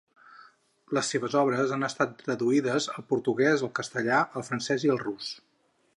[0.97, 5.33] Les seves obres han estat traduïdes al portuguès, al castellà, al francès i al rus.